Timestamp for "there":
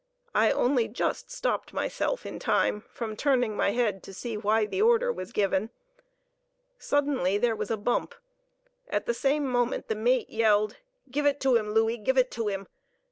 7.37-7.55